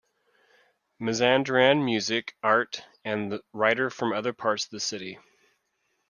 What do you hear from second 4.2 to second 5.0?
parts of the